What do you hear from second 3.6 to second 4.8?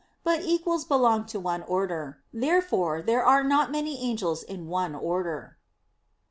many angels in